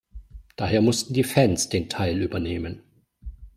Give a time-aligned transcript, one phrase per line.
[0.55, 2.81] Daher mussten die Fans den Teil übernehmen.